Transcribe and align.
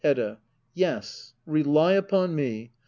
Hbdda. 0.03 0.37
Yes, 0.73 1.33
rely 1.45 1.93
upon 1.93 2.33
me. 2.33 2.71